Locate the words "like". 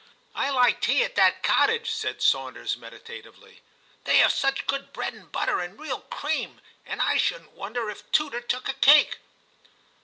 0.49-0.81